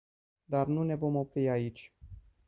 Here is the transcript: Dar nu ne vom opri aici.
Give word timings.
Dar 0.49 0.67
nu 0.67 0.83
ne 0.91 0.95
vom 1.03 1.15
opri 1.21 1.49
aici. 1.49 1.93